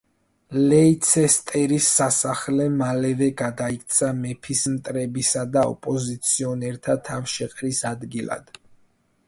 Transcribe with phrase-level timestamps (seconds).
[0.69, 8.51] ლეიცესტერის სასახლე მალევე გადაიქცა მეფის მტრებისა და ოპოზიციონერთა თავშეყრის ადგილად.